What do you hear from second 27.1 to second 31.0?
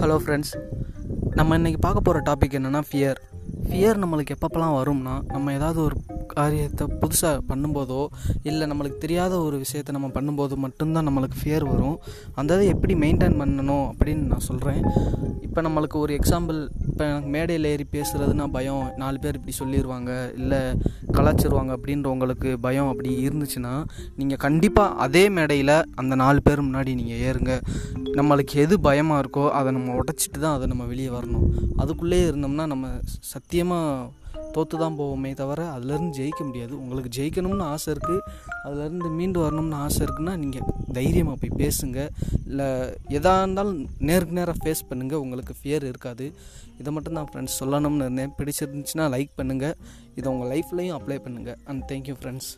ஏறுங்க. நம்மளுக்கு எது பயமாக இருக்கோ அதை நம்ம உடச்சிட்டு தான் அதை நம்ம